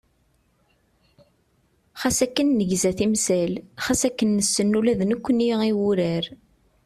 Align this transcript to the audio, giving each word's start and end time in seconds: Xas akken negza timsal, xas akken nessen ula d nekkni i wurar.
Xas 2.01 2.17
akken 2.25 2.47
negza 2.57 2.91
timsal, 2.97 3.53
xas 3.83 4.01
akken 4.07 4.29
nessen 4.37 4.75
ula 4.79 4.93
d 4.99 5.01
nekkni 5.05 5.49
i 5.69 5.71
wurar. 5.79 6.25